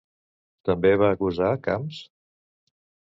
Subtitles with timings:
[0.69, 1.99] També va acusar Camps?